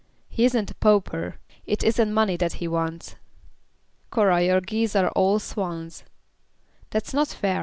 [0.29, 1.35] He isn't a pauper.
[1.67, 3.17] It isn't money that he wants."
[4.09, 6.03] "Cora, your geese are all swans."
[6.89, 7.59] "That's not fair.